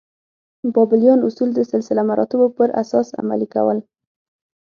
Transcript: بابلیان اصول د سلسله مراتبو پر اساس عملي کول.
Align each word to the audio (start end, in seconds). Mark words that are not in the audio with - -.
بابلیان 0.73 1.19
اصول 1.27 1.49
د 1.53 1.59
سلسله 1.71 2.01
مراتبو 2.09 2.47
پر 2.57 2.69
اساس 2.81 3.07
عملي 3.19 3.47
کول. 3.53 3.77